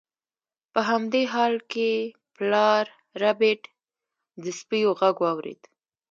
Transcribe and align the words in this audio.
په 0.73 0.79
همدې 0.89 1.23
حال 1.33 1.55
کې 1.71 1.89
پلار 2.35 2.85
ربیټ 3.21 3.61
د 4.43 4.45
سپیو 4.59 4.89
غږ 4.99 5.15
واورید 5.23 5.61